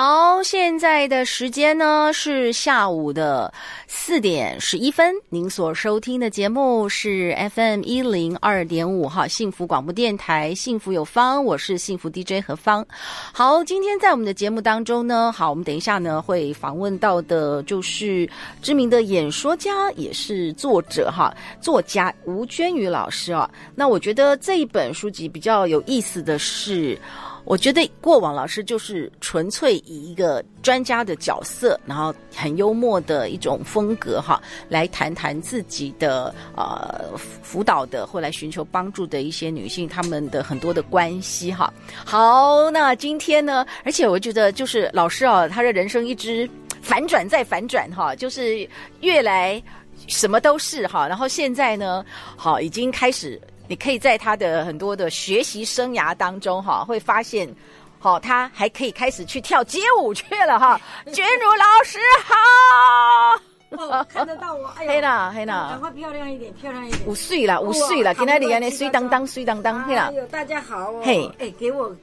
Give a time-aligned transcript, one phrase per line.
[0.00, 3.52] 好，现在的时间呢是下午的
[3.88, 5.12] 四点十一分。
[5.28, 12.86] 您所收听的节目是 FM 一零二点五哈，幸福广播电台，幸福有方，我是幸福 DJ 何芳。
[13.32, 18.30] 好，今天在我们的节目当中呢，好，我们等一下呢会访问到的就是
[18.62, 23.50] 知名的演说家，也是作者哈，作家吴娟宇老师啊。
[23.74, 26.96] 那我觉得这一本书籍比较有意思的是。
[27.48, 41.72] 我觉得过往老师就是纯粹以一个专家的角色，然后很幽默的一种风格哈，来谈谈自己的呃辅导的或来寻求帮助的一些女性她们的很多的关系哈。
[42.04, 46.46] 好，那今天呢，而且我觉得就是老师啊，他的人生一直
[46.82, 48.68] 反转再反转哈，就是
[49.00, 49.62] 越来
[50.06, 52.04] 什么都是哈，然后现在呢，
[52.36, 53.40] 好已经开始。
[53.68, 57.46] 你可以在他的很多的学习生涯当中，哈，会发现，
[57.98, 60.80] 好，他还可以开始去跳街舞去了，哈。
[61.12, 67.06] 娟如老师好，哦，看得到我，哎呀，黑啦黑啦，赶快漂亮一点，漂亮一点。
[67.06, 70.06] 五岁了，五岁了，今天你安尼水当当，水当当，嘿啦。
[70.10, 71.94] 哎呦，大家好哦，嘿，哎，给我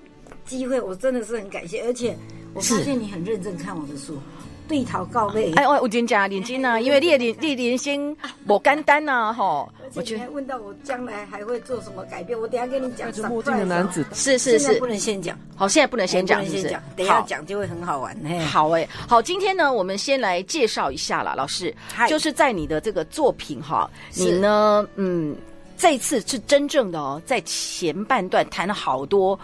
[0.46, 2.16] 机会，我真的是很感谢，而且
[2.54, 4.22] 我发现你很认真看我的书。
[4.68, 8.16] 对头到尾，哎，我有点假认真啊， 因为你的人，你的人生
[8.48, 9.72] 不简单呐，吼。
[9.96, 13.10] 而且你还问到我将来还会做什么改变，我等下跟你讲。
[13.30, 15.38] 墨镜的男子，是是是，不能先讲。
[15.56, 18.16] 好，现在不能先讲，先讲，等下讲就会很好玩。
[18.52, 21.74] 好哎，好，今天呢，我们先来介绍一下啦，老师，
[22.10, 25.36] 就是在你的这个作品哈，你呢，嗯，
[25.78, 29.40] 这一次是真正的哦，在前半段谈了好多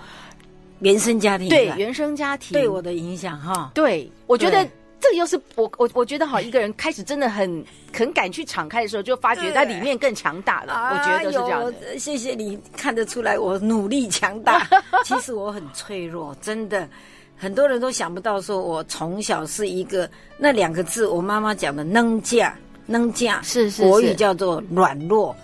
[0.80, 2.54] 原生家庭，对原生家庭。
[2.54, 4.68] 对我的影响哈，对我觉得。
[5.02, 10.74] 这个又是我我我觉得哈，一个人开始真的很很敢去敞开的时候，就发觉它里面更强大了。
[10.94, 11.74] 我觉得是这样。
[11.98, 14.68] 谢谢你看得出来我努力强大，
[15.04, 16.88] 其实我很脆弱，真的。
[17.36, 20.08] 很多人都想不到，说我从小是一个
[20.38, 25.36] 那两个字，我妈妈讲的“能嫁”，能嫁是是国语叫做软弱、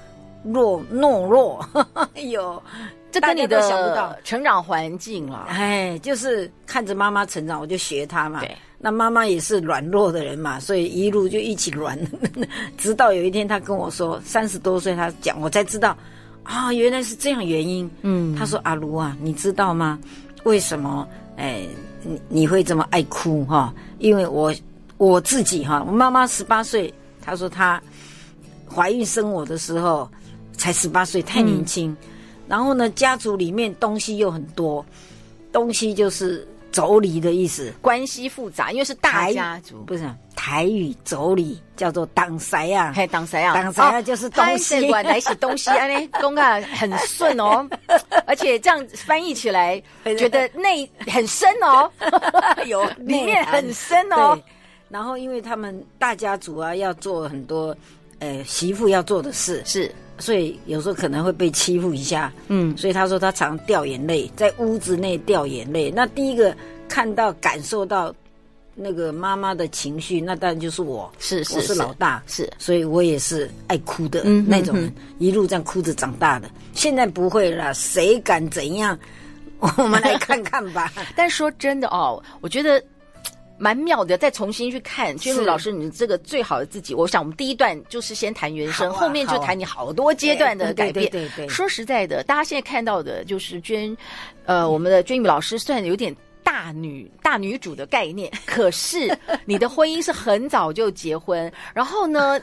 [0.44, 1.68] 弱懦弱。
[2.14, 2.62] 哎呦，
[3.12, 5.48] 这跟你的想不到成长环境了。
[5.50, 8.42] 哎，就是看着妈妈成长，我就学她嘛。
[8.42, 8.56] 对。
[8.80, 11.98] 那妈妈也是软弱的人嘛，所以一路就一起软，
[12.78, 15.98] 直到有一天她跟我说，三十多岁她讲，我才知道，
[16.44, 17.90] 啊、哦，原来是这样原因。
[18.04, 19.98] 嗯，她说阿如啊，你知道吗？
[20.44, 21.08] 为什么？
[21.38, 21.66] 哎，
[22.04, 23.74] 你你会这么爱哭哈？
[23.98, 24.54] 因为我
[24.98, 27.82] 我自己哈，我妈妈十八岁，她说她
[28.72, 30.08] 怀孕生我的时候
[30.54, 31.90] 才十八岁，太年轻。
[31.92, 31.98] 嗯、
[32.48, 34.86] 然后呢，家族里面东西又很多，
[35.52, 36.48] 东西就是。
[36.72, 47.68] 妯娌的意思，关系复杂，因为是大家族，不是台语妯娌叫做当塞啊，嘿，当塞啊，当塞啊就是东西，管来是东西啊，呢，公啊很顺哦，
[48.28, 49.82] 而且这样翻译起来，
[50.18, 51.92] 觉得内很深哦，
[52.68, 54.36] 有里面很深哦。
[54.36, 54.44] 对，
[54.90, 57.76] 然后因为他们大家族啊，要做很多，
[58.20, 59.62] 呃，媳妇要做的事。
[59.66, 59.92] 是。
[60.20, 65.92] 所以有时候可能会被欺负一下，嗯，所以他说他常掉眼泪，在屋子内掉眼泪。
[65.96, 66.56] 那第一个
[66.88, 68.14] 看到、感受到
[68.76, 76.50] 那个妈妈的情绪，那当然就是我，是是，我是老大，是，所以我也是爱哭的那种人，一路这样哭着长大的。
[76.74, 78.98] 现在不会了，谁敢怎样？
[79.78, 80.92] 我们来看看吧。
[81.16, 82.84] 但说真的哦，我觉得。
[83.58, 86.94] 蛮妙的，再重新去看娟如老师，你这个最好的自己。
[86.94, 91.10] 我想我们第一段就是先谈原生，后面就谈你好多阶段的改变。
[91.10, 91.48] 对对。
[91.48, 93.96] 说实在的，大家现在看到的就是娟，
[94.46, 102.40] 呃，我们的娟宇老师算有点大女大女主的概念，可是你的婚姻是很早就结婚，然后呢？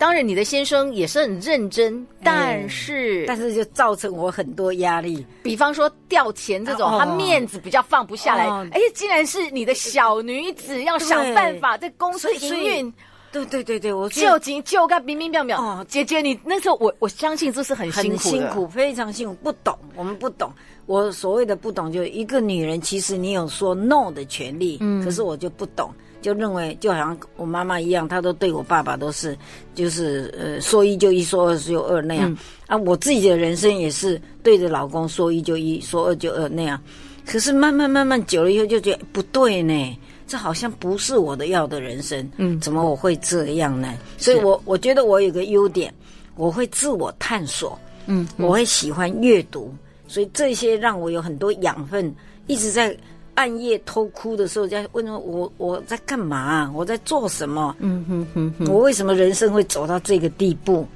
[0.00, 5.26] 当然，你的先生也是很认真，但是、嗯、但是就造成我很多压力。
[5.42, 8.44] 比方说掉钱这种，哦、他面子比较放不下来。
[8.44, 12.94] 哎、哦，竟然是你的小女子要想办法在公司营运。
[13.30, 15.54] 对对对对，我就紧就干，明明白白。
[15.54, 19.34] 哦，姐姐，你那时候我我相信这是很辛苦，很辛苦，非常辛苦。
[19.34, 20.50] 不懂，我们不懂。
[20.86, 24.78] 我所谓的不懂，就一个女人，其实你有说 no 的权利。
[24.80, 25.92] 嗯，可是我就不懂。
[26.20, 29.36] 就认为就好像我妈妈一样，她都对我爸爸都是，
[29.74, 32.30] 就是呃说一就一，说二就二那样。
[32.30, 36.80] 嗯、啊，我自己的人生也是对着老公说一就一，说二就二那样。
[37.26, 43.94] 可是慢慢慢慢久了以后，就觉得不对呢，这好像不是我的要的人生，嗯，怎么我会这样呢？
[44.18, 45.92] 所以我我觉得我有个优点，
[46.34, 49.72] 我会自我探索，嗯，嗯，我会喜欢阅读，
[50.08, 52.12] 所以这些让我有很多养分，
[52.46, 52.96] 一直在
[53.40, 60.86] 暗夜偷哭的时候在问我我在干嘛，我在做什么，嗯哼哼哼，我为什么人生会走到这个地步？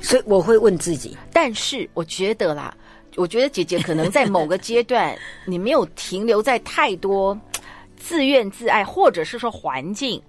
[0.00, 2.76] 所以我会问自己，但是我觉得啦。
[3.14, 5.16] 我觉得姐姐可能在某个阶段，
[5.46, 7.38] 你没有停留在太多
[7.96, 10.20] 自怨自艾，或者是说环境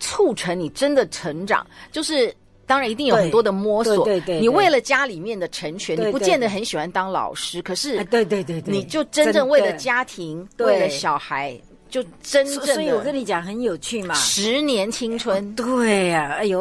[0.00, 1.64] 促成你真的成长。
[1.92, 2.34] 就是
[2.66, 4.40] 当然一定有很多的摸索，对对。
[4.40, 11.58] 你为了家里面的成全，你不见得很喜欢当老师，可是对对对对，你就真正为了家庭，为了小孩，
[11.88, 12.74] 就真正的。
[12.74, 15.54] 所以我跟你讲很有趣嘛，十年青春。
[15.54, 16.60] 对呀，哎呦，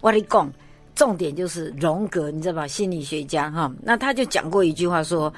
[0.00, 0.52] 我跟你讲。
[0.94, 2.66] 重点就是荣格，你知道吧？
[2.66, 5.32] 心理学家哈，那他就讲过一句话说：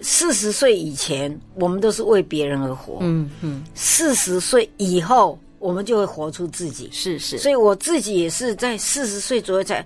[0.00, 2.98] 四十岁以前，我们都是为别人而活。
[2.98, 6.90] 嗯嗯，四十岁以后，我们就会活出自己。
[6.92, 9.84] 是是，所以我自己也是在四十岁左右才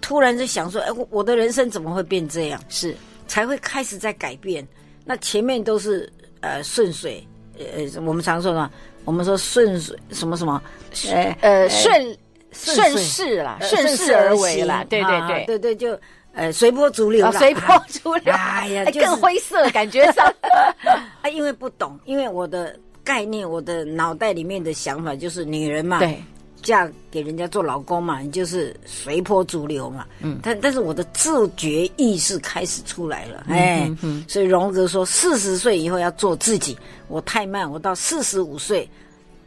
[0.00, 2.60] 突然就想说：哎，我的人生怎么会变这样？
[2.68, 2.96] 是。
[3.28, 4.66] 才会开始在改变。
[5.04, 7.26] 那前面都是呃顺水，
[7.58, 8.70] 呃，我们常说的，
[9.04, 10.62] 我们说顺水什么什么，
[11.08, 12.16] 呃呃顺。
[12.52, 16.00] 顺势啦，顺势而为啦，对对对，对对，就
[16.32, 20.24] 呃随波逐流，随波逐流，哎呀，更灰色感觉上，
[21.20, 22.74] 啊，因为不懂，因为我的
[23.06, 26.20] 概念，我的脑袋里面的想法就是女人嘛，对，
[26.60, 33.88] 嫁给人家做老公嘛，你就是随波逐流嘛，嗯，但但是我的自觉意识开始出来了，哎，
[34.26, 36.76] 所以荣格说四十岁以后要做自己，
[37.06, 38.88] 我太慢，我到四十五岁。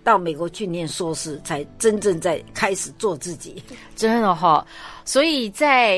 [0.10, 3.62] 到美国去念硕士，才真正在开始做自己，
[3.96, 4.66] 真的哈、哦。
[5.06, 5.98] 所以在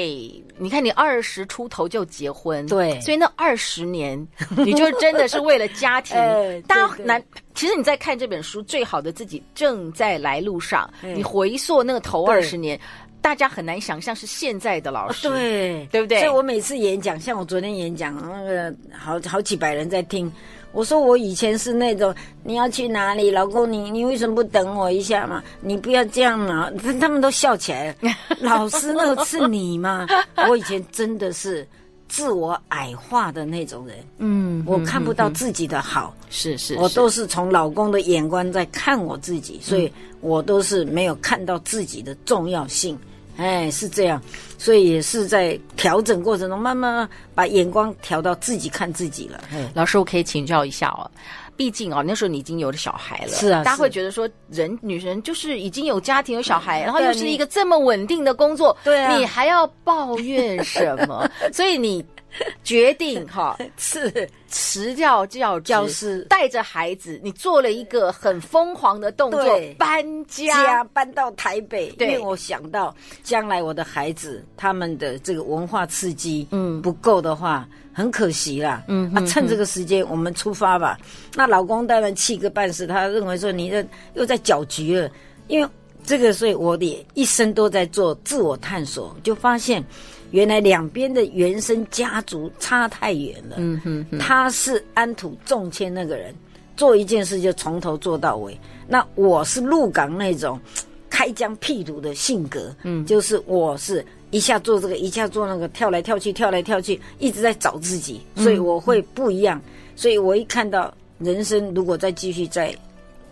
[0.58, 4.28] 你看，你二十出头就结婚，对，所以那二十年，
[4.58, 6.18] 你就真的是为了家庭。
[6.68, 7.24] 大家难，
[7.56, 12.78] 其实你在看这本书，《最好的自己正在来路上》，你回溯那个头二十年，
[13.22, 16.20] 大家很难想象是现在的老师，对，对不对？
[16.20, 20.30] 所以我每次演讲，像我昨天演讲，那个好好几百人在听。
[20.74, 22.14] 我说我以前是那种，
[22.44, 25.44] 你要去哪里，老公你你为什么不等我一下嘛？
[25.60, 26.72] 你不要这样嘛！
[27.00, 27.96] 他们都笑起来了。
[28.40, 30.08] 老师，那个是你吗？
[30.50, 31.68] 我以前真的是
[32.08, 33.98] 自我矮化的那种人。
[34.20, 39.92] 嗯，我看不到自己的好，是是，我都是从老公的眼光在看我自己，所以
[40.22, 42.98] 我都是没有看到自己的重要性。
[43.38, 44.22] 哎，是这样，
[44.58, 49.42] 所以也是在调整过程中，慢慢把眼光调到自己看自己了。
[49.74, 51.10] 老师，我可以请教一下哦，
[51.56, 61.30] 毕竟哦，那时候你已经有了小孩了，是啊，大家会觉得说，人女人就是已经有家庭有小孩， 然后又是一个这么稳定的工作，对啊，你还要抱怨什么？
[61.52, 62.06] 所以你。
[62.64, 69.44] 决定哈是辞掉教教师，带着孩子，你做了一个很疯狂的动作，
[69.78, 71.88] 搬家搬到台北。
[72.00, 78.84] 因为我想到将来我的孩子他们的这个文化刺激嗯不够的话，很可惜啦。
[78.88, 80.98] 嗯啊，趁这个时间我们出发吧。
[81.36, 85.10] 那老公当然气个半死，他认为说你这又在搅局了。
[85.48, 85.70] 因为
[86.06, 89.84] 这个，所以我的一生都在做自我探索，就发现。
[90.32, 93.56] 原来两边的原生家族差太远了。
[93.60, 96.34] 嗯哼，哼，他是安土重迁那个人，
[96.76, 98.58] 做一件事就从头做到尾。
[98.88, 100.60] 那我是鹿港那种
[101.10, 102.76] 开疆辟土的性格。
[102.84, 108.22] 嗯，就是我是一下做这个，一下做那个，跳来跳去，跳来跳去，一直在找自己。
[108.38, 109.62] 所以我会不一样。
[109.96, 112.74] 所以我一看到人生如果再继续在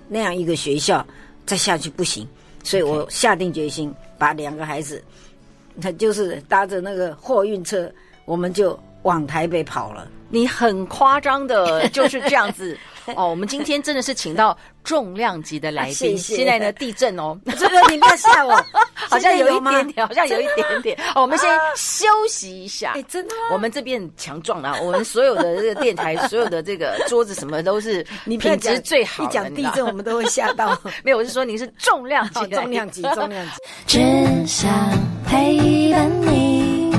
[0.08, 1.06] 那样一个学校
[1.46, 2.27] 再下去不行，
[2.63, 5.01] 所以我下定决心把两个孩子。
[5.79, 7.91] 他就是搭着那个货运车，
[8.25, 10.07] 我们就往台北跑了。
[10.29, 12.77] 你很夸张的，就是这样子
[13.16, 13.28] 哦。
[13.30, 15.94] 我们今天真的是请到重量级的来宾。
[15.96, 16.36] 谢谢。
[16.36, 18.56] 现在呢，地震哦， 这个你不要吓我，
[18.94, 20.98] 好像有一点点，好像有一点点。
[21.16, 22.94] 哦，我们先休息一下。
[22.96, 23.34] 哎，真的？
[23.51, 29.24] 我们这边强壮啊，我们所有的这个电台，所有的这个桌子什么都是你品质最好。
[29.24, 30.78] 一讲地震，我们都会吓到。
[31.04, 33.51] 没有，我是说您是重量级，重量级，重量级。
[33.88, 34.70] 只想
[35.25, 36.94] 陪伴你，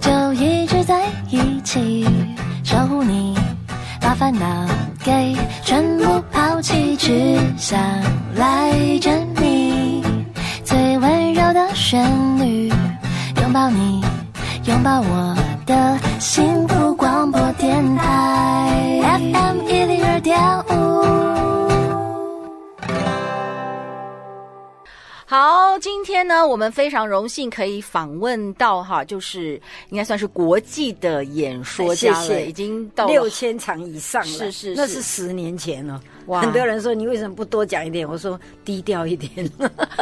[0.00, 2.06] 就一直在一起。
[2.64, 3.36] 守护你，
[4.00, 4.66] 把烦恼
[5.04, 7.78] 给全部抛弃，只想
[8.34, 10.02] 赖着你，
[10.64, 12.02] 最温柔的旋
[12.38, 12.72] 律，
[13.42, 14.02] 拥抱你，
[14.64, 21.53] 拥抱我的幸福广播电台 FM 一零二点五。
[25.34, 25.76] 好。
[25.80, 29.60] 今天呢，我们非常荣幸可以访问到哈，就是
[29.90, 36.00] 应该算是国际的演说家了，谢谢已经到六千场以上了，是是是，那是十年前了。
[36.26, 38.08] 哇，很多人说你为什么不多讲一点？
[38.08, 39.30] 我说低调一点。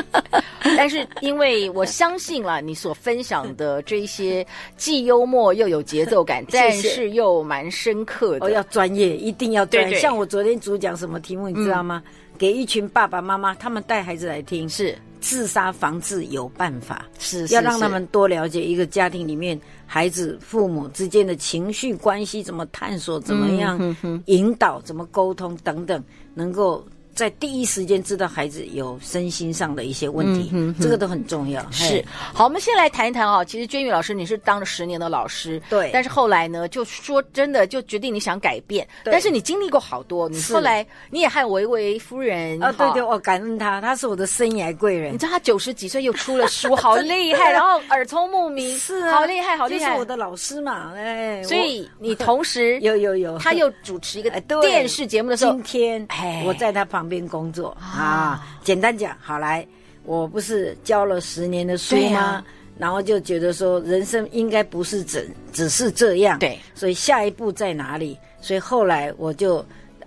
[0.77, 4.47] 但是因为我相信了你所分享的这些
[4.77, 8.47] 既幽默又有节奏感， 但是又蛮深刻的。
[8.47, 9.91] 哦，要专业，一定要专业。
[9.91, 12.03] 对对像我昨天主讲什么题目，你知道吗？
[12.07, 26.85] 嗯给一群爸爸妈妈，他们带孩子来听，是自杀防治有办法，是，是要让他们多了解一个家庭里面孩子父母之间的情绪关系怎么探索，怎么样引导，怎么沟通等等，能够。
[27.14, 31.64] 在第一时间知道孩子有身心上的一些问题，嗯、哼哼这个都很重要。
[31.71, 33.45] 是，好，我们先来谈一谈啊。
[33.45, 35.90] 其实娟玉老师，你是当了十年的老师，对。
[35.92, 38.87] 但是后来呢，就说真的，就决定你想改变。
[39.04, 45.12] 对但是你经历过好多，你后来你也和维维夫人啊，对对，我感恩他，他是我的生涯贵人。
[45.12, 51.42] 你知道他九十几岁又出了书，好厉害， 然后耳聪目明，是啊，好厉害，好厉害，就是我的老师嘛，哎。
[51.42, 54.31] 所以你同时 有有有，他又主持一个
[54.62, 57.77] 电视节目的时候，今天哎我在他旁边工作。
[57.81, 59.67] 啊，简单讲，好来，
[60.05, 62.19] 我不是教了十年的书吗？
[62.19, 62.45] 啊、
[62.79, 68.19] 然后就觉得说，人生应该不是只只是这样，对，所以下一步在哪里？
[68.41, 69.65] 所以后来我就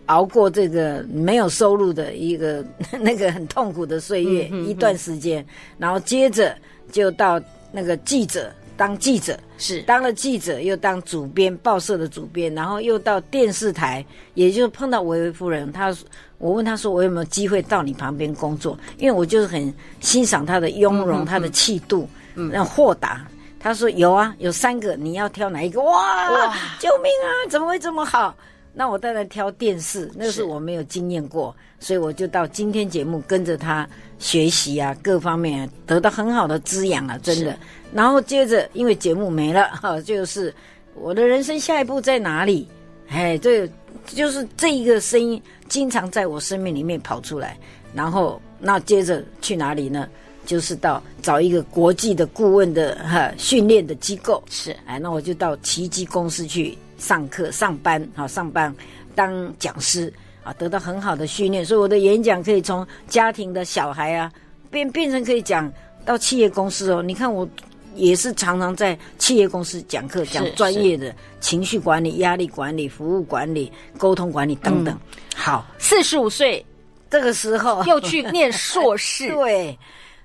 [0.08, 2.66] 熬过这个没有收入的一个
[3.00, 5.46] 那个很痛苦的岁月、一段时间，
[5.78, 6.56] 然后接着
[6.92, 8.52] 就到那个记者。
[8.78, 15.72] 当记者是当了记者，又当主编报社的主编，然后又到电视台，也就碰到维维夫人。
[15.72, 15.96] 她
[16.38, 23.26] 我问她说：“我有没有机会到你旁边工作？”因为我就是很欣赏她的雍容，嗯、的气度，嗯，那豁达。
[23.60, 27.50] 她说：“有啊，有三个，你要挑哪一个？”哇，哇救命啊！
[27.50, 28.36] 怎么会这么好？
[28.74, 33.88] 那我当然挑电视，那是我没有经验过，所以我就到今天节目跟着他
[34.20, 37.58] 学习啊，各方面得到很好的滋养啊，真的。
[37.96, 40.54] 是然后接着，因为节目没了 哈，就是
[40.94, 42.68] 我的人生下一步在哪里？
[43.10, 43.70] 哎，这
[44.06, 47.58] 就是这一个声音经常在我生命里面跑出来。
[47.94, 50.08] 然后那接着去哪里呢？
[50.46, 54.44] 就是到找一个国际的顾问的哈训练的机构。
[54.50, 56.78] 是，哎，那我就到奇迹公司去。
[56.98, 58.74] 上课、上班，好上班，
[59.14, 60.12] 当讲师
[60.44, 64.32] 啊，得到很好的训练，所以我的演讲可以从家庭的小孩啊，
[64.72, 65.70] 变变成可以讲
[66.06, 67.04] 到企业公司哦。
[67.04, 67.48] 你看，我
[67.96, 74.94] 也是常常在企业公司讲课，讲专业的情绪管理、压力管理、服务管理、沟通管理等等。
[74.94, 75.00] 嗯、
[75.36, 76.64] 好，四十五岁
[77.10, 79.78] 这个时候 又去念硕士， 对，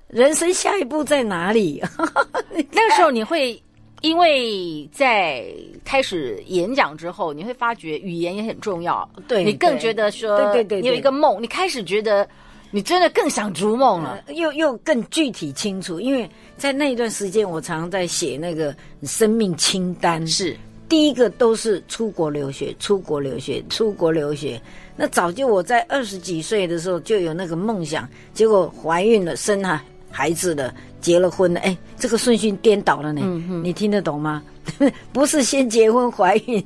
[0.07, 1.81] 人生下一步在哪里？
[2.53, 3.61] 那个时候你会。
[4.01, 5.45] 因为在
[5.85, 9.07] 开始演讲之后，你会发觉语言也很重要。
[9.27, 12.27] 对，你更觉得说，对对对，你有一个梦，你开始觉得
[12.71, 15.99] 你真的更想逐梦了，又又更具体清楚。
[15.99, 20.55] 因为在那一段时间，我常常在写那个生命清单，是
[20.87, 24.59] 第一个都是出国留学，出国留学，出国留学。
[24.95, 30.73] 那早就我在二十几岁的时候就有那个梦想，结果怀孕了，生了孩子了。
[31.01, 33.21] 结了婚了，哎，这个顺序颠倒了呢。
[33.23, 34.43] 嗯你听得懂吗？
[35.11, 36.63] 不是先结婚怀孕，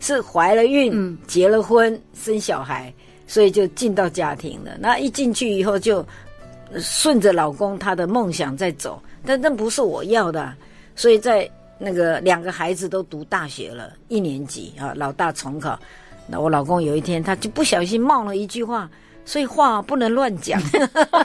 [0.00, 2.92] 是怀了孕，嗯、结了婚生小孩，
[3.28, 4.72] 所以就进到家庭了。
[4.80, 6.04] 那一进去以后，就
[6.80, 10.52] 顺着老公他的梦想在走，但那不是我要的。
[10.96, 15.78] 所以在那个两个孩子都读大学了，一年级啊，老大重考。
[16.26, 18.90] 那我老公有一天他就不小心冒了一句话。
[19.24, 20.58] 所以话不能乱讲，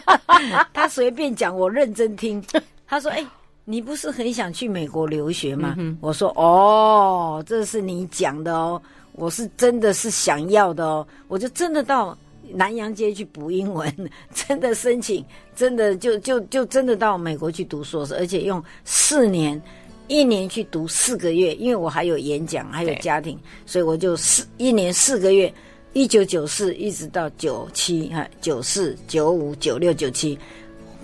[0.73, 2.43] 他随便讲，我认真听。
[2.85, 3.27] 他说：“哎、欸，
[3.63, 8.81] 你不是很想去美国留学吗？”嗯、我说：“哦，这是你讲的哦，
[9.13, 12.17] 我是真的是想要的哦，我就真的到
[12.53, 13.91] 南阳街去补英文，
[14.33, 15.23] 真的申请，
[15.55, 19.61] 真的就就就真的到美国去读硕士，而且用四年，
[20.07, 25.53] 一年去读四个月，因为我还有演讲，还有家庭，所以我就四一年四个月。”
[25.95, 30.35] 一九九四一直到九七哈，九四九五九六九七，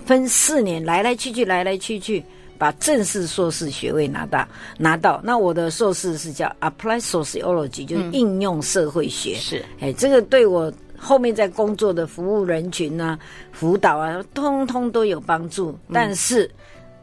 [0.04, 2.20] 分四年来来去去来来去去，
[2.60, 5.18] 把正式硕士学位拿到拿到。
[5.24, 9.34] 那我的硕士是叫 Applied Sociology，就是应用社会学。
[9.36, 13.18] 是、嗯，哎，这个对我后面在工作的服务人群啊、
[13.50, 15.74] 辅导啊，通通都有帮助。
[15.90, 16.50] 但是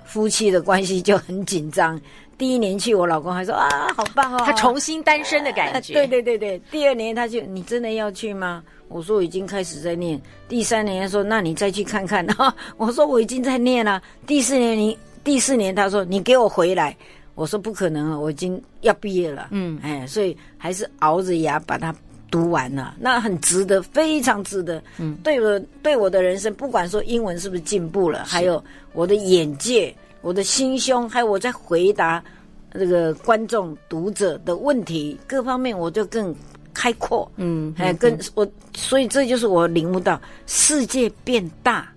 [0.06, 2.00] 夫妻的关系就很紧张。
[2.38, 5.96] 第一年去，我老公还说啊，好棒哦，他重新单身的感觉。
[5.98, 8.64] 啊、对对对对，第二年他就，你真的要去吗？
[8.90, 10.22] 我说我已经开始在念。
[10.48, 12.24] 第三年他说，那你再去看看。
[12.78, 14.00] 我说我已经在念了。
[14.28, 16.96] 第四年你第四年他说你给我回来。
[17.36, 19.50] 我说不可能啊，我已经要毕业了。
[19.52, 21.96] 嗯，哎，所以还是熬着牙把它
[22.32, 24.82] 读完了，那很值得，非常值得。
[24.98, 32.24] 嗯，对我对我的人生，不管说英文是不是进步了，还有我的眼界、我的心胸，还有我在回答
[32.72, 36.36] 这个观众读者的问题，各方面我就更
[36.74, 37.32] 开阔。
[37.36, 41.88] 嗯，哎跟我，所以这就是我领悟到，世界变大，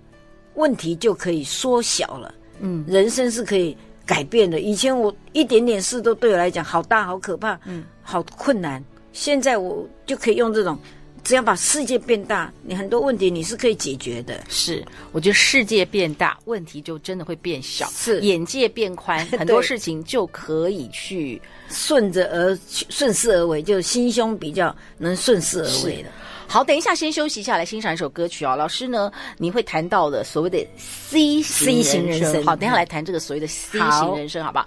[0.53, 2.35] 问题就可以缩小了。
[2.61, 3.76] 嗯，人生是可以
[4.07, 4.61] 改变的。
[4.61, 8.83] 以前我一点点事都对我来讲好大、好可怕，嗯，好困难。
[9.12, 10.79] 现在我就可以用这种，
[11.25, 14.40] 只要把世界变大，你很多问题你是可以解决的。
[14.49, 17.87] 是，我觉得世界变大，问题就真的会变小。
[17.90, 26.09] 是，眼界变宽， 很多事情就可以去顺着而顺势而为，就心胸比较能顺势而为的。
[26.52, 28.57] 好，等一下先休息一下，来欣赏一首歌曲啊、哦。
[28.57, 32.45] 老师呢，你会谈到的所谓的 C 型 C 型人生。
[32.45, 34.66] 好，等一下来谈这个所谓的 C 型人生，好，好吧？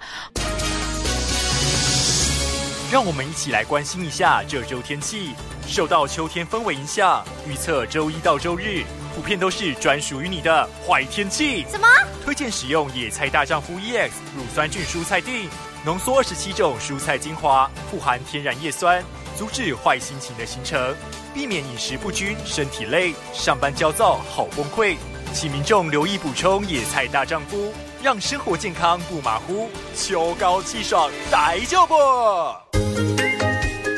[2.90, 5.32] 让我们一起来关心一下这周天气。
[5.66, 8.82] 受到秋天氛围影响，预测周一到周日
[9.14, 11.66] 普遍都是专属于你的坏天气。
[11.70, 11.86] 什么？
[12.24, 15.50] 推荐使用野菜大丈夫 EX 乳酸菌蔬菜锭，
[15.84, 19.04] 浓缩二十七种蔬菜精华，富含天然叶酸，
[19.36, 20.94] 阻止坏心情的形成。
[21.34, 24.94] 避免饮食不均、身体累、上班焦躁、好崩溃，
[25.32, 31.94] 请民众留意补充野菜大丈夫，让生活健康不马虎，秋高气爽，大丈夫。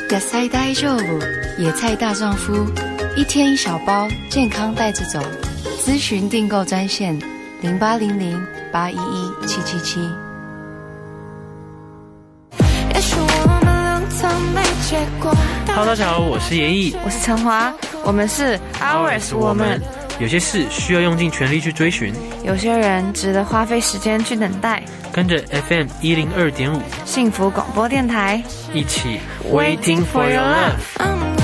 [0.09, 1.19] 野菜大丈夫，
[1.59, 2.53] 野菜大丈夫，
[3.15, 5.19] 一天一小包，健康带着走。
[5.85, 7.17] 咨询订购专线：
[7.61, 9.99] 零八零零八一一七七七。
[14.89, 17.73] Hello，大家好，我是严艺，我是陈华，
[18.05, 19.81] 我们是 Ours Woman。
[20.17, 24.81] 有些事需要用尽全力去追寻，有些人值得花费时间去等待。
[25.11, 28.41] 跟着 FM 一零二点五幸福广播电台，
[28.73, 29.19] 一起
[29.51, 31.36] Waiting for your love。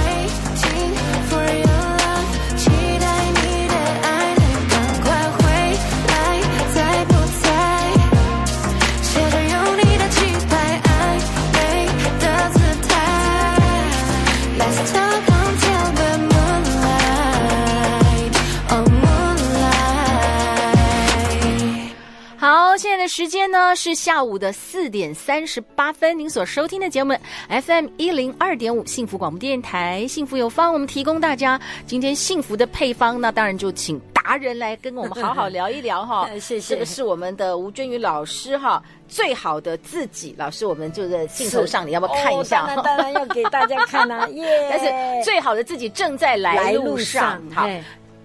[23.74, 27.18] 呢是下午的四点三十八分，您所收听的节目
[27.50, 36.30] FM 一零二点五幸福广播电台，幸福有方，我们提供大家今天幸福的配方，那当然就请达人来跟我们好好聊一聊哈。
[36.40, 42.62] 谢谢，这个是我们的吴娟宇老师哈，最好的自己老师，我们就在镜头上，你要不要看一下？
[42.62, 44.68] 哦、当然，当然要给大家看啊， 耶！
[44.70, 44.86] 但是
[45.26, 47.68] 最好的自己正在来路上，路上好。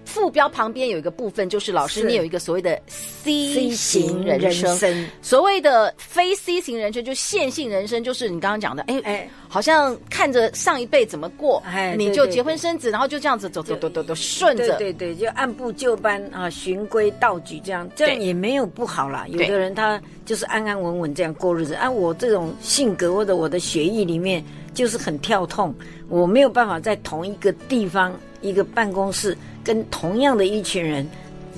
[0.09, 4.67] 副标旁边有一个部分，就是老师，你有一个所谓的 C 型人生。
[4.71, 19.27] 人生所谓的非 C 型人生，就线性人生，就是你刚刚讲的，哎哎，好像看着上一辈怎么过，哎，你就结婚生子，然后就这样子走走走走走，顺着，对对对，就按部就班啊，循规蹈矩这样，这样也没有不好啦。
[19.29, 24.43] 有的人他就是安安稳稳这样过日子，按我这种性格或者我的血液里面
[24.73, 25.73] 就是很跳痛，
[26.07, 29.37] 我没有办法在同一个地方一个办公室。
[29.63, 31.07] 跟同样的一群人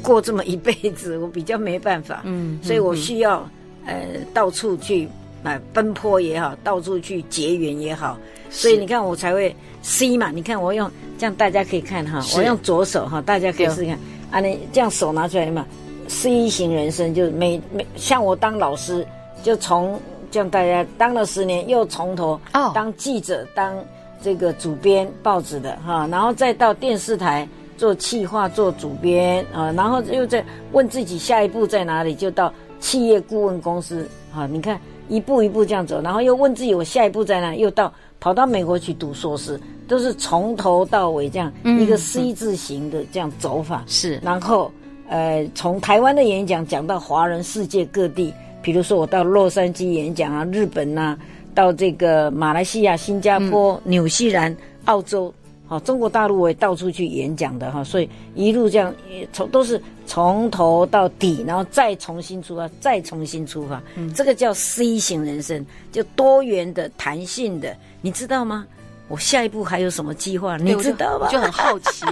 [0.02, 3.48] 过这么一辈子， 我比较没办法，嗯，所以我需要
[3.86, 3.96] 呃
[4.34, 5.08] 到处去
[5.44, 8.18] 啊奔波也好，到处去结缘也好，
[8.50, 13.98] 所以你看我才会 C 嘛，你看我用这样大家可以看哈，我用左手哈，大家可以试试看。
[14.32, 15.66] 啊，你这样手拿出来嘛
[16.08, 19.06] ，C 型人生就是每每像我当老师，
[19.44, 20.00] 就从
[20.32, 22.72] 这样大家当了十年，又从头哦。
[22.74, 23.76] 当记者，当
[24.24, 27.48] 这个主编报纸的哈，然后再到电视台。
[27.82, 34.46] 做企划，做主编啊，然后又在问自己下一步在哪里，就到企业顾问公司啊。
[34.46, 43.84] 你看一步一步这样走，然后又问自己我下一步在哪，又到跑到美国去读硕士，都是从头到尾这样一个 C 字形的这样走法。
[43.88, 44.72] 是、嗯，然后
[45.10, 51.20] 呃，从台湾的演讲讲到华人世界各地，比如说我到洛杉矶演讲啊，日本呐、啊，
[51.56, 55.34] 到这个马来西亚、新加坡、纽、嗯、西兰、澳洲。
[55.72, 58.94] 好，中国大陆我也到处去演讲的哈，所以一路这样
[59.32, 63.82] 从都是从头到底，然后再重新出发，再重新出发。
[63.96, 68.68] 嗯，这个叫 C 型人生，就多元的、弹性的，你知道吗？
[69.08, 70.58] 我下一步还有什么计划？
[70.58, 71.30] 你知道吗？
[71.32, 72.06] 就很好奇，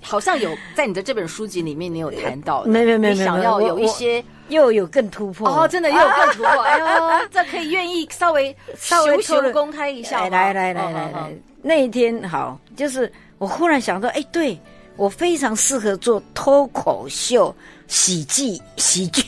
[0.00, 5.48] 好像有在你的这本书籍里面，你有谈到，没没没没，想要有一些又有更突破。
[5.48, 6.86] 哦，真的又有更突破，哎呦，
[7.30, 11.32] 这可以愿意稍微稍微公开一下，来来来来来。
[11.62, 14.58] 那一天好，就是我忽然想到，哎，对，
[14.96, 17.54] 我非常适合做脱口秀、
[17.86, 19.22] 喜剧、喜剧，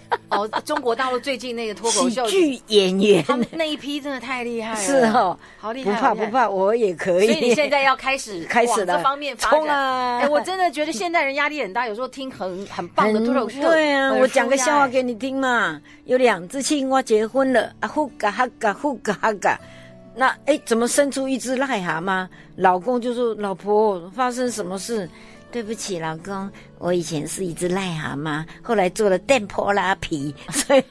[0.30, 7.26] 哦，中国大陆最近那个脱口秀喜剧演员，他们那一批真的太厉害了，是哦，好厉害，不怕不怕，我也可以。
[7.26, 10.20] 所以你现在要开始 开始了，这方面发展啊！
[10.20, 13.60] 哎，我真的觉得现代人压力很大，有时候听很很棒的脱口秀。
[13.60, 15.80] 对啊，我讲个笑话给你听嘛。
[16.04, 19.58] 有两只青蛙结婚了，啊呼嘎哈嘎呼嘎哈嘎，
[20.16, 22.26] 那哎怎么生出一只癞蛤蟆？
[22.56, 25.08] 老公就说：“老婆，发生什么事？”
[25.52, 30.82] 对不起，老公，我以前是一只癞蛤蟆，后来做了电波拉皮， 所以，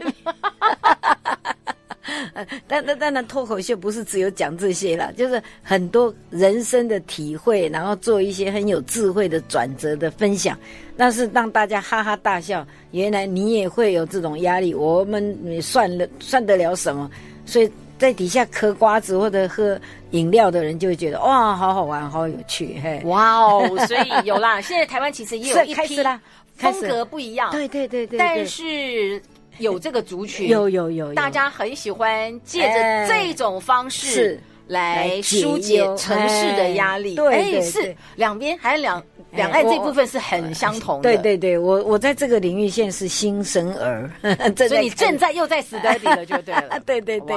[2.68, 10.56] 但但但那脱口秀不是只有讲这些啦，就是很多人生的体会，然后做一些很有智慧的转折的分享，
[10.96, 12.66] 那是让大家哈哈大笑。
[12.92, 17.10] 原来你也会有这种压力，我们算了算得了什么？
[17.46, 17.70] 所以。
[18.02, 23.62] 在底下嗑瓜子或者喝饮料的人就会觉得哇，好好玩，好有趣，嘿，哇哦！
[23.86, 26.20] 所以有啦，现在台湾其实也有 一批啦，
[26.56, 29.22] 风格不一样，对对对对，但是
[29.60, 39.04] 有这个族群，有有有，大家很喜欢借着这种方式来疏解城市的压力，对，是两边还有两。
[39.32, 44.10] 两岸这部分是很相同的，对对对，我我在这个领域现在是新生儿，
[44.56, 47.36] 所以你正在又在 study 了，就对了， 对对对，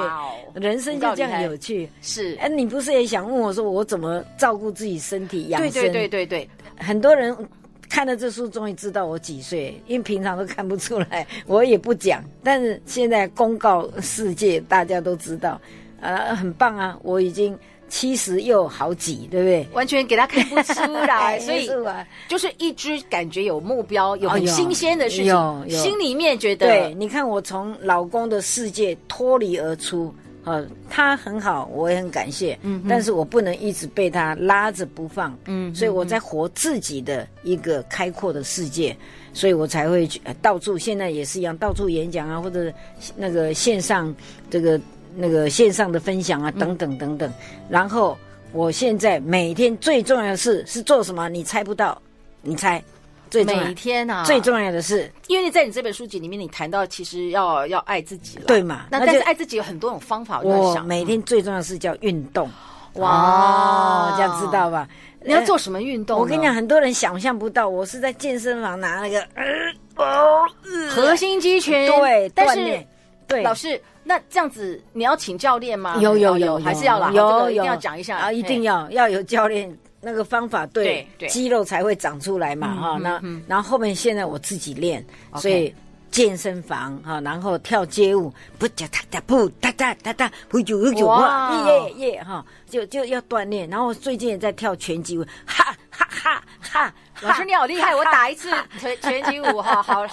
[0.54, 5.70] 人生就这样有趣，是，哎，你不是也想问我说我怎么照顾自己身体养生？
[5.70, 7.36] 对对对对对，很多人
[7.88, 15.60] 看了这书终于知道我几岁，因为平常都看不出来， 我也不讲，但是现在公告世界，大家都知道，
[16.00, 17.56] 呃，很棒啊，我已经。
[17.88, 19.66] 七十又好几，对不对？
[19.72, 21.68] 完全给他看不出来， 所以
[22.28, 26.66] 就是一直感觉有目标，有很新鲜的事情，心里面觉得。
[26.66, 30.12] 对，你看我从老公的世界脱离而出，
[30.44, 32.58] 呃，他很好，我也很感谢。
[32.62, 35.36] 嗯，但是我不能一直被他拉着不放。
[35.46, 38.96] 嗯，所以我在活自己的一个开阔的世界，
[39.32, 40.76] 所以我才会去到处。
[40.76, 42.72] 现在也是一样，到处演讲啊，或者
[43.16, 44.14] 那个线上
[44.50, 44.80] 这个。
[45.16, 47.32] 那个线上的分享啊，等等等等，
[47.68, 48.16] 然后
[48.52, 51.28] 我现在每天最重要的事是做什么？
[51.28, 52.00] 你猜不到，
[52.42, 52.82] 你猜，
[53.30, 58.86] 最重要每天啊，最重要的是，因为你在你这本书籍里面，你谈到其实要要爱自己了，对嘛？
[58.90, 60.40] 那但是爱自己有很多种方法。
[60.40, 62.48] 我每天最重要的事叫运动，
[62.94, 64.88] 哇，这样知道吧？
[65.26, 66.20] 你要做什么运动？
[66.20, 69.20] 我跟你讲，很多人想象不到，我是在健身房拿那个
[69.94, 70.04] 呃
[70.90, 72.86] 核心肌群，对，但是
[73.26, 73.80] 对老师。
[74.06, 75.96] 那这样子，你要请教练吗？
[75.96, 77.10] 有有有，还是要啦？
[77.10, 78.30] 有有，一定要讲一下啊！
[78.30, 82.98] 一定要要有教练，那个方法对，肌肉才会长出来嘛哈。
[83.00, 85.02] 那然后后面现在我自己练，
[85.36, 85.74] 所以
[86.10, 93.66] 健身房哈，然后跳街舞，不哒哒哒不哒哒哒哒，不九九九哇耶耶哈，就就要锻炼。
[93.70, 96.94] 然后最近也在跳拳击舞，哈哈哈哈。
[97.20, 97.94] 老师你好厉害！
[97.94, 100.06] 我打一次拳拳击舞哈， 好，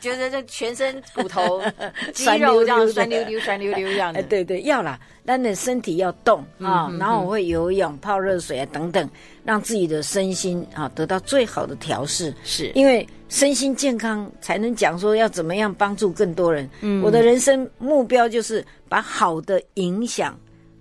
[0.00, 1.60] 觉得这全身骨头
[2.14, 4.22] 肌肉这样酸溜溜、酸溜溜这样的。
[4.22, 9.08] 对对，要啦，但你身体要动啊，然后我会游泳、泡热水啊等等，
[9.44, 12.34] 让自己的身心啊得到最好的调试。
[12.44, 16.68] 是因为身心健康，才能讲说要怎么样帮助更多人。
[16.80, 20.38] 嗯，我的人生目标就是把好的影响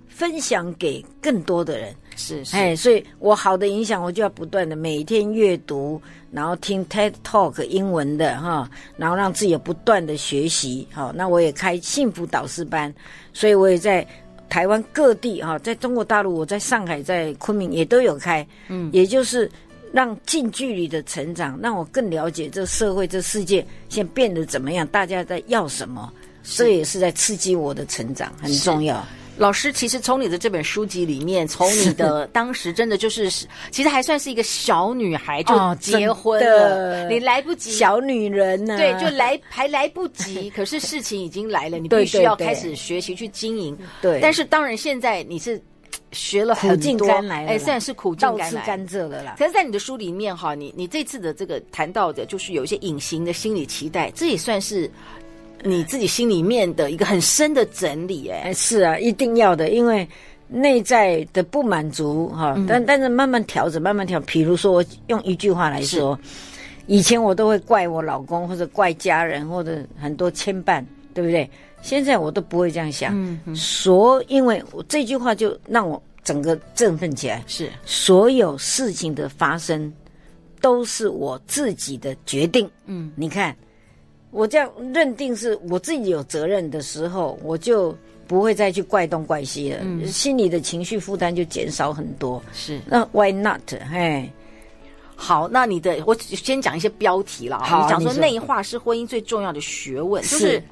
[0.08, 1.94] 分享给更多的人。
[2.16, 10.88] 是，是，哎，所以我好的影响，我就要不断的每天阅读，然后听 TED Talk 英文的哈，然后让自己有不断的学习。
[10.92, 12.94] 好，那我也开幸福导师班，
[13.34, 14.06] 所以我也在
[14.50, 18.46] 台湾各地哈，在中国大陆，我在上海、在昆明也都有开。
[18.68, 19.50] 嗯，也就是
[19.92, 26.12] 让近距离的成长，让我更了解这社会、这世界现在变得怎么样，大家在要什么，
[26.44, 29.04] 这也是在刺激我的成长，很重要。
[29.36, 33.30] 老师，其实从你的这本书籍里面，从你的当时真的就是，
[33.72, 38.78] 其实还算是一个小女孩就结婚了，你来不及，小女人呢？
[38.78, 43.78] 对，就来还来不及， 可是事情已经来了，你必须要开始学习去经营。
[44.02, 45.60] 对，但是当然现在你是
[46.12, 49.36] 学了很多，哎，算是苦尽甘来，甘蔗了啦。
[49.38, 54.90] 可是，在你的书里面哈，你你这次的这个谈到的，就是有一些隐形的心理期待，这也算是。
[55.64, 60.08] 你自己心里面的一个很深的整理，哎，是啊，一定要的，因为
[60.48, 64.20] 内在的不满足哈，但、嗯、但是慢慢调整，慢慢调。
[64.22, 66.20] 比如说，我用一句话来说，
[66.86, 71.50] 以前我都会怪我老公，或者怪家人，或者很多牵绊，对不对？
[71.82, 77.44] 现在我都不会这样想，嗯嗯、所因为我这句话就让我整个振奋起来。
[77.48, 79.92] 是，所有事情的发生
[80.62, 82.70] 都是我自己的决定。
[82.86, 83.56] 嗯，你看。
[84.34, 87.96] 我这样认定是我自己有责任的时候，我就
[88.28, 92.42] 不会再去怪东怪西了，嗯、心里的情绪负担就减少很多。
[92.52, 93.62] 是，那 Why not？
[93.92, 94.28] 哎，
[95.16, 97.60] 好，那你的我先讲一些标题了。
[97.60, 100.64] 好，你讲说内化是婚姻最重要的学问，是就是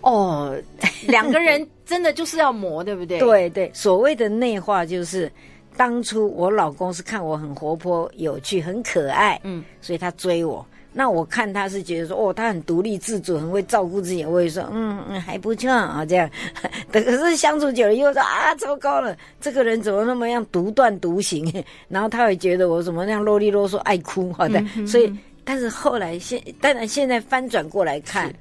[0.00, 0.56] 哦，
[1.06, 3.18] 两个人真的就是要磨，对不对？
[3.18, 5.30] 对对，所谓的内化就是。
[5.78, 10.64] 当初我老公是看我很活泼、有趣、很可爱，嗯，所以他追我。
[10.98, 14.24] 那我看他是觉得说，哦，他很独立自主，很会照顾自己。
[14.24, 16.30] 我也说，嗯嗯，还不错啊，这样。
[16.90, 21.52] 可是相处久了又说啊，糟糕了，这个人怎么那么样独断独行？
[21.90, 24.58] 然后他会觉得我怎么那样啰里啰嗦、爱哭，好的。
[24.74, 28.32] 嗯、所以，但是后来现，当然现在翻转过来看，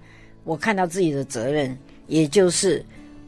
[0.46, 2.82] 我看到自己的责任，也就是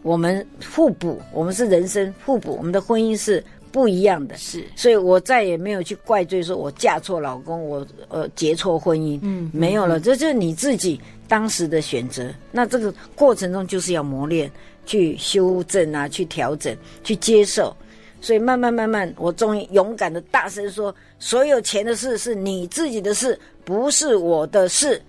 [0.03, 3.43] 我们互补，我们是人生互补，我们的婚姻是。
[3.77, 12.33] 不一样的是，所以我再也没有去怪罪说我嫁错老公，我呃结错婚姻，嗯，没有了，这就是你自己当时的选择。
[12.51, 14.51] 那这个过程中就是要磨练，
[14.87, 17.71] 去修正啊，去调整，去接受。
[18.19, 24.99] 所以慢慢慢慢，我终于勇敢的大声说：所有钱的事是你自己的事，不是我的事。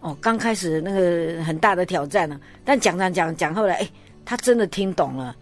[0.00, 3.88] 哦，刚开始那个很大的挑战呢，但讲讲讲讲，后来哎，
[4.24, 5.36] 他真的听懂了。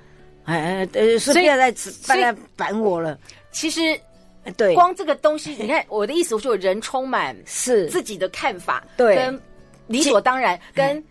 [0.47, 3.19] 哎，呃，是不要再不要再烦我了。
[3.51, 3.99] 其实，
[4.57, 7.87] 对，光这个东西，你看 我的意思，就是人充满是。
[7.89, 9.43] 自己的看法，对，跟
[9.89, 11.03] 理所当然，跟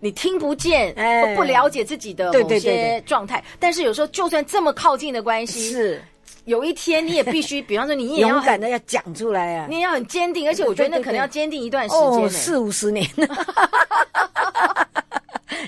[0.00, 1.36] 你听不见哎。
[1.36, 3.44] 不了解自己的某些状态。
[3.58, 6.02] 但是有时候，就算这么靠近的关系，是。
[6.46, 13.06] 有一天你也必须， 比方说你也要勇敢的要讲出来啊，你也要很坚定，而且我觉得那可能要坚定一段时间，四五十年。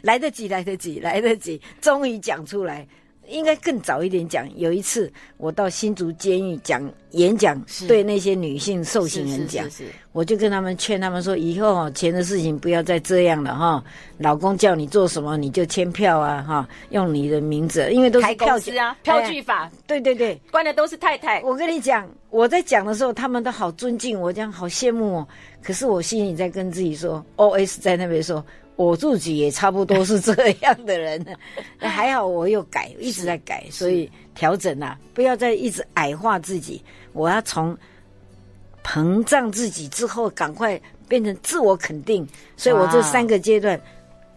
[0.03, 2.87] 来得及，来得及，来得及，终于讲出来。
[3.29, 4.49] 应该更早一点讲。
[4.57, 9.67] 有一次，我到新竹监狱讲演讲，对那些女性受刑人讲，
[10.13, 13.83] 我就跟他们劝他们说：以后钱的事情不要再这样了哈。
[14.19, 19.71] 老公叫你做什么，你就签票啊哈，用你的名字，因为都是票据啊，票据法。
[19.87, 21.41] 对对对，关的都是太太。
[21.43, 25.29] 我跟你讲，我在讲的时候，他们都好尊敬我，这样好羡慕我。
[25.63, 28.45] 可是我心里在跟自己说，OS 在那边说。
[28.77, 30.33] 我自己也差不多是这
[30.63, 31.25] 样的人，
[31.79, 36.83] 还好我有改，一直在改，所以调整啊，不要再一直矮化自己。
[37.13, 37.77] 我要从
[38.83, 42.27] 膨胀自己之后，赶快变成自我肯定。
[42.57, 43.79] 所以我这三个阶段，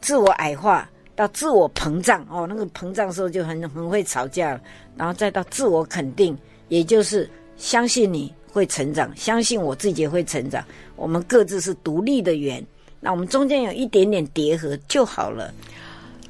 [0.02, 4.62] 自我矮化到自我膨胀哦，那个膨胀的时候就很很会吵架了，
[4.98, 10.64] 然后再到自我肯定，也就是相信你会成长，相信我自己也会成长。
[10.98, 12.64] 我们各自是独立的圆。
[13.06, 15.54] 那我们中间有一点点叠合就好了，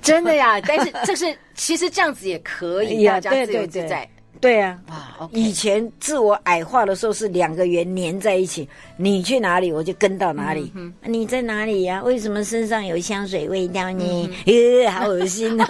[0.01, 0.59] 真的呀。
[0.67, 4.05] 但是这是其实这样子也可以，大家自由自在。
[4.41, 4.77] 对啊，
[5.31, 10.69] 以前自我矮化的时候是两个圆粘在一起，你去哪里我就跟到哪里。
[11.01, 12.03] 你在哪里呀？
[12.03, 14.29] 为什么身上有香水味道呢？
[14.45, 15.67] 呃，好恶心啊！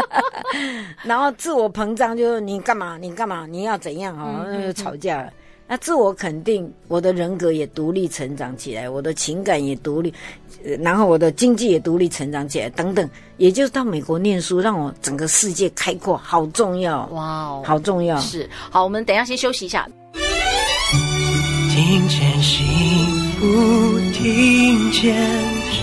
[1.02, 2.98] 然后自我膨胀就是你干嘛？
[3.00, 3.46] 你干嘛？
[3.48, 4.14] 你要怎样？
[4.14, 5.32] 哈，那就吵架了。
[5.72, 10.12] 那自我肯定，我的人格也独立成长起来，我的情感也独立，
[10.80, 13.08] 然后我的经济也独立成长起来，等等。
[13.36, 17.06] 也就是到美国念书，让我整个世界开阔，好重要！
[17.12, 18.18] 哇哦，好重要！
[18.18, 19.88] 是好，我们等一下先休息一下。
[20.12, 22.66] 听见幸
[23.38, 23.46] 福，
[24.12, 25.14] 听见
[25.70, 25.78] 知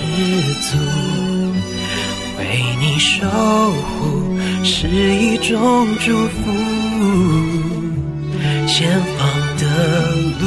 [0.69, 0.78] 足，
[2.38, 7.46] 为你守护是一种祝福。
[8.67, 9.27] 前方
[9.58, 9.63] 的
[10.39, 10.43] 路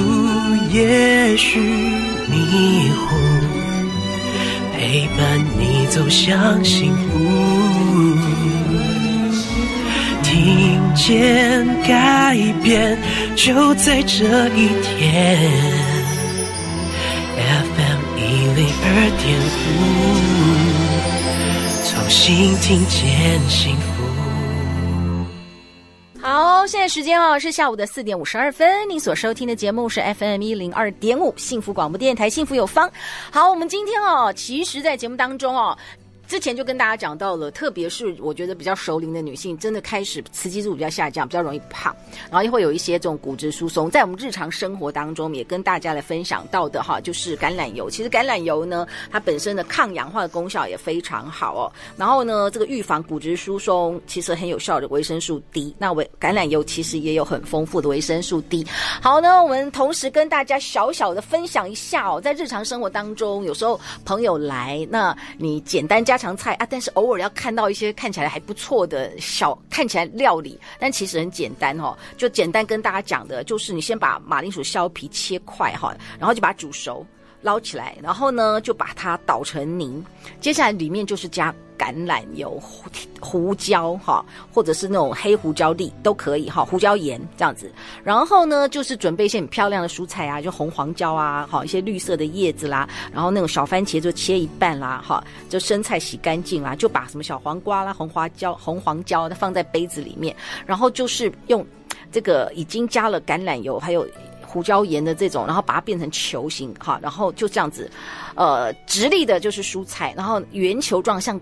[0.70, 3.16] 也许迷糊，
[4.76, 5.18] 陪伴
[5.58, 7.18] 你走向幸福。
[10.22, 12.96] 听见改变
[13.34, 15.40] 就在这一天。
[17.36, 18.20] FM 一
[18.54, 18.86] 零二
[19.18, 19.28] 点
[19.66, 19.68] 五，
[21.88, 23.89] 重新听见幸福。
[26.66, 28.88] 现在时间哦是下午的四点五十二分。
[28.88, 32.90] 您所收听的节目是 FM 一零二点五幸福广播电台，幸福有方。
[33.30, 35.76] 好，我们今天哦，其实，在节目当中哦。
[36.30, 41.92] 之前就跟大家讲到了，特别是我觉得比较熟龄的女性，真的开始雌激素比较下降，比较容易胖，
[42.30, 43.90] 然后又会有一些这种骨质疏松。
[43.90, 47.90] 在我们日常生活当中，也跟大家来分享到的哈，就是橄榄油。
[47.90, 51.72] 其实橄榄油呢，它本身的抗氧化的功效也非常好哦。
[51.96, 55.74] 然后呢，这个预防骨质疏松其实很有效的维生素 D。
[55.78, 58.64] 那维橄榄油其实也有很丰富的维生素 D。
[59.02, 66.19] 好呢，我们同时跟大家小小的分享一下哦，在日常生活当中，有时候朋友来，那你简单加。
[66.20, 71.96] 常菜啊，但是偶尔要看到一些看起来还不错的小看起来料理，但其实很简单哦。
[72.16, 77.04] 就简单跟大家讲的，就是你先把马铃薯削皮切块哈，然后就把它煮熟，
[77.42, 80.04] 捞起来，然后呢就把它捣成泥，
[80.40, 81.54] 接下来里面就是加。
[81.80, 82.62] 橄榄油、
[83.20, 84.22] 胡椒哈，
[84.52, 87.72] 或者是那种黑胡椒粒都可以哈，胡椒盐这样子。
[88.04, 101.66] 然后呢，就是准备一些很漂亮的蔬菜啊，就红黄椒啊，好一些绿色的叶子啦，然后那种小番茄就切一半啦，哈，就生菜洗干净啦，就把什么小黄瓜啦、红花椒、红黄椒放在杯子里面，然后就是用
[102.12, 104.06] 这个已经加了橄榄油还有
[104.50, 107.88] 胡椒盐的这种，然后把它变成球形哈，然后就这样子，
[108.34, 111.40] 呃，直立的就是蔬菜，然后圆球状像。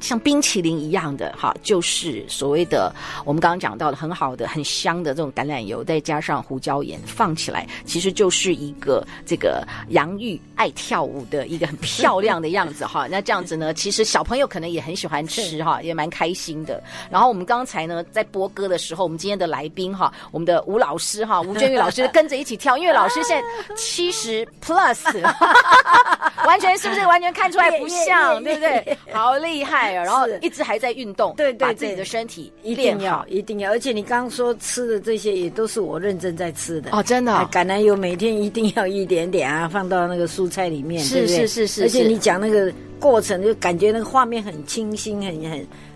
[0.00, 2.92] 像冰淇淋一样的哈，就是所谓的
[3.24, 13.06] 我们刚刚讲到的很好的、很香的这种橄榄油，再加上胡椒盐放起来，其实就是一个这个洋芋爱跳舞的一个很漂亮的样子哈。
[13.10, 16.82] 那这样子呢，其实小朋友可能也很喜欢吃哈，也蛮开心的。
[17.10, 24.98] 然后我们刚才呢在播歌的时候，我们今天的来宾哈，我们的吴老师哈，吴娟玉老师跟着一起跳，因为老师现在七十 plus，
[26.46, 28.98] 完全是不是完全看出来 不像，对不对？
[29.12, 29.92] 好厉害。
[29.92, 36.90] 然后一直还在运动，对对，把自己的身体一定要一定要，而且你刚刚说吃的这些也都是我认真在吃的。
[36.92, 45.50] 哦，真的，橄榄油每天一定要一点点啊，放到那个蔬菜里面，是是是是，而且你讲那个过程就感觉那个画面很清新，很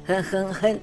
[0.07, 0.70] 很很很很。
[0.73, 0.81] 很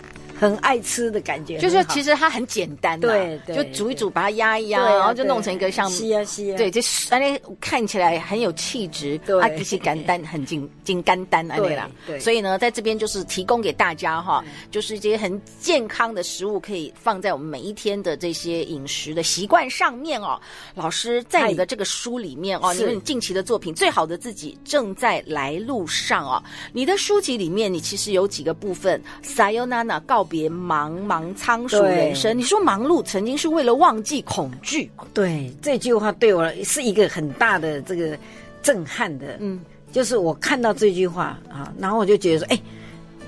[0.58, 20.42] 爱吃的感觉，就是其实它很简单，对，就煮一煮，把它压一压，然后就弄成一个像，是啊是啊，对，就反正看起来很有气质，对，啊，其实简单，很简简干单对啦，对，所以呢，在这边就是提供给大家哈，就是这些很健康的食物，可以放在我们每一天的这些饮食的习惯上面哦。
[20.74, 26.42] 老师在你的这个书里面哦，因为你近期的作品《最好的自己正在来路上》哦，
[26.74, 30.26] 你的书籍里面，你其实有几个部分，Sayonara 告。
[30.32, 38.18] 别茫茫仓鼠人生，你说忙碌曾经是为了忘记恐惧，对这句话对我是一个很大的这个
[38.64, 39.60] 震撼的，嗯，
[39.92, 42.62] 就是我看到这句话啊，然后我就觉得说，哎，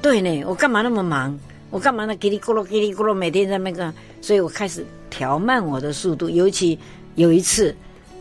[0.02, 1.38] 对呢，我干嘛那么忙？
[1.70, 2.16] 我干嘛呢？
[2.16, 6.80] 叽里咕噜叽里咕噜，每天在那个，所以我开始调慢我的速度，尤其
[7.16, 7.76] 有一次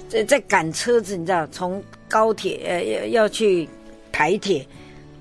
[0.08, 3.68] 在在赶车子，你知道，从高铁呃要要去
[4.10, 4.66] 台铁。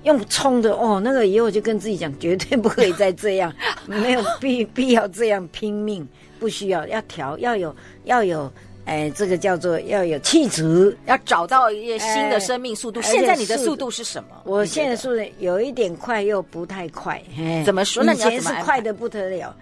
[0.04, 3.52] 用冲的哦，那个以后就跟自己讲，绝对不可以再这样，
[3.86, 6.06] 没有必必要这样拼命，
[6.38, 8.52] 不需要要调，要有要有，
[8.84, 13.00] 哎，这个叫做要有气质，要找到一些新的生命速度。
[13.00, 14.30] 现在你的速度是什么？
[14.44, 17.22] 我现在速度有一点快，又不太快。
[17.64, 18.02] 怎么说？
[18.04, 19.54] 以前是快的不得了。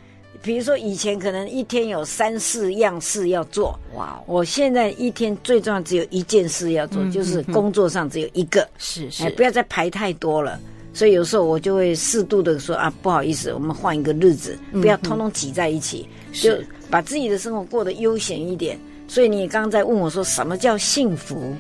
[0.43, 4.19] 比如说以前可能一天有三四样事要做，哇！
[4.27, 10.59] 我现在一天最重要只有一件事要做，就是工作上只有一个，是是，不要再排太多了。
[10.95, 16.55] 所以有时候我就会适度的说啊，不好意思，我们换一个日子，不要通通挤在一起，就
[16.89, 18.79] 把自己的生活过得悠闲一点。
[19.07, 21.55] 所以你刚刚在问我说什么叫幸福？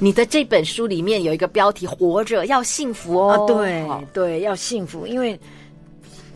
[0.00, 3.46] 你的这本书里面有一个标题：活着要幸福哦。
[3.46, 5.38] 对对，要幸福，因为。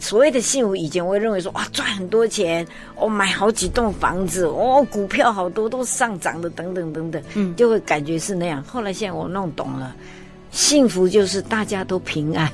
[0.01, 8.63] 所谓的幸福，以前我会认为说，哇，赚很多钱，我、哦、买好几栋房子，哦，股票好多都是上涨的，等等等等，嗯，就会感觉是那样。
[8.63, 9.95] 后来现在我弄懂了，
[10.53, 12.51] 幸福就是大家都平安，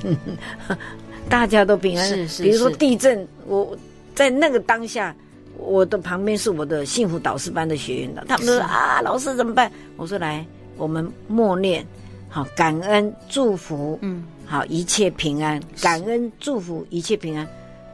[1.29, 2.07] 大家都平安。
[2.07, 2.43] 是是是。
[2.43, 3.77] 比如说地震，我
[4.15, 5.15] 在那个当下，
[5.57, 9.71] 我的旁边是我的幸福导师班的学员的，他们说啊，老师怎么办？
[9.97, 10.43] 我说来，
[10.77, 11.85] 我们默念，
[12.27, 14.23] 好，感恩祝福，嗯。
[14.45, 17.47] 好，一切平安，感恩祝福，一切平安，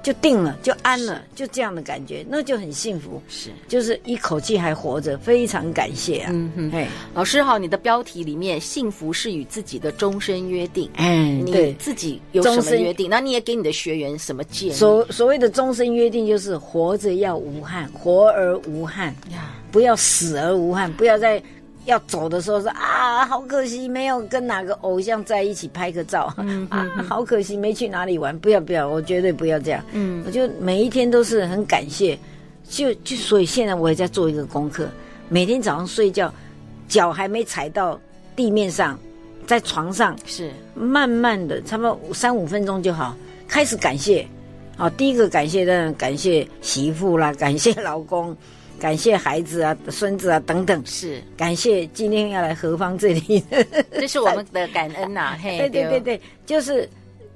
[0.04, 3.22] 就定了，就安了，就这样的感觉，那就很幸福。
[3.30, 6.32] 是，就是一口气还活着，非常感谢啊。
[6.34, 13.10] 嗯哼，哎，老师好，你的标题里面“幸福是与自己的终身约定”，嗯，你自己有什么约定？
[13.10, 14.74] 那你也给你的学员什么建议？
[14.74, 21.42] 所所谓的终身约定，就是活着要无憾，活而无憾呀，不要死而无憾，不要再。
[21.86, 28.38] 要走的时候说啊，好可惜没有跟哪个偶像在一起拍个照，嗯、 啊，好可惜没去哪里玩。
[28.38, 29.84] 不要不要，我绝对不要这样。
[29.92, 32.18] 嗯，我就每一天都是很感谢，
[32.70, 34.88] 就就所以现在我也在做一个功课，
[35.28, 36.32] 每天早上睡觉，
[36.88, 38.00] 脚还没踩到
[38.36, 38.98] 地面上，
[39.48, 43.16] 在床上是慢慢的，差不多三五分钟就好，
[43.48, 44.28] 开始感谢。
[44.78, 48.36] 好，第一个感谢当然感谢媳妇啦，感谢老公。
[48.82, 53.44] 感谢孩子啊、孙子啊等等，是感谢今天要来何方这里，
[53.94, 55.40] 这是我们的感恩呐、啊。
[55.40, 56.90] 嘿，对对对对，就是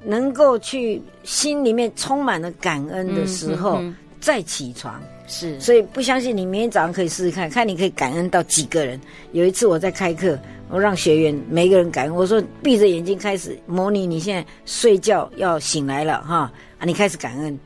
[0.03, 4.99] 能够去心里面充满了感恩的时候、嗯、再起床。
[5.27, 8.99] 是，所以不相信你明天早上可以试试看看你可以感恩到几个人。
[9.31, 17.59] 有一次我在开课，我让学员每个人感恩，我说闭着眼睛开始模拟你现在睡觉要醒来了哈啊，你开始感恩，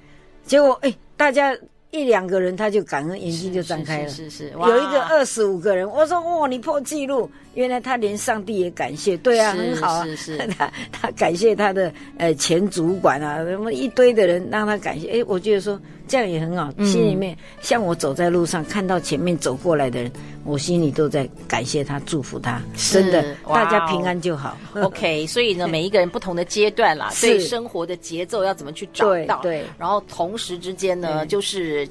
[0.45, 1.57] 结果哎大家。
[1.91, 4.09] 一两个人他就感恩，眼睛就张开了。
[4.09, 7.29] 是是，是，是，有一个二十五个人，我说哇，你破纪录！
[7.55, 10.05] 原来他连上帝也感谢，对啊，很好啊。
[10.05, 15.09] 是是， 他他感谢他的呃前主管啊，什么一堆的人让他感谢。
[15.19, 15.79] 哎，我觉得说
[16.09, 20.11] 这样也很好，嗯、心里面像我走在路上看到前面走过来的人，
[20.43, 22.61] 我心里都在感谢他，祝福他。
[22.91, 24.57] 真的，大家平安就好。
[24.81, 29.39] OK，所以呢，每一个人不同的阶段啦，对生活的节奏要怎么去找到？
[29.41, 31.87] 对，然后同时之间呢，就是。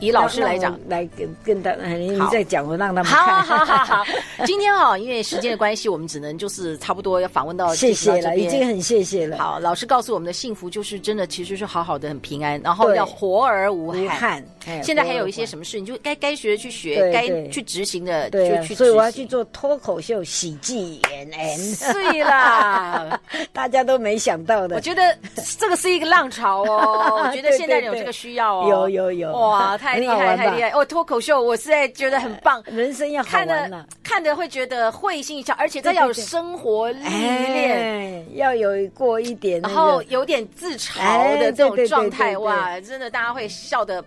[0.00, 3.42] 以老师来讲，来跟跟他，你再讲，我让他们看。
[3.42, 4.04] 好好好好。
[4.44, 9.38] 今天啊，因为时间的关系，我们只能就是差不多要访问到谢谢了，已经很谢谢了。
[9.38, 14.44] 好，老师告诉我们的幸福就是真的，其实是好好的，很平安，然后要活而而无憾。
[14.82, 18.74] 现在还有一些什么事，你就该该学的去学，该去执行的就去。
[18.74, 20.76] 所以我要去做脱口秀喜剧
[21.10, 21.58] 演员。
[21.92, 23.20] 对啦，
[23.52, 24.76] 大家都没想到的。
[24.76, 25.16] 我觉得
[25.58, 28.68] 这个是一个浪潮哦， 我觉得现在有这个需要哦。
[28.68, 29.32] 有有有。
[29.32, 30.70] 哇，太厉害，太厉害！
[30.70, 32.62] 哦，脱口秀，我实在觉得很棒。
[32.66, 44.02] 人生要看的，看的会觉得会心一笑，而且这要有生活历练，要有过一点，然后有点自嘲的这种状态，哇，真的大家会笑得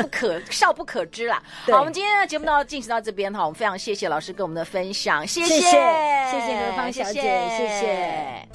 [0.00, 1.42] 不可 少不可知啦。
[1.66, 7.20] 好，我们今天的节目到进行到这边哈，我们非常谢谢老师跟我们的分享，谢谢，谢谢何芳小姐，
[7.56, 8.48] 谢谢。